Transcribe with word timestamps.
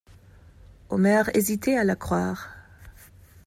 Omer 0.89 1.29
hésitait 1.35 1.77
à 1.77 1.83
le 1.83 1.93
croire. 1.93 2.49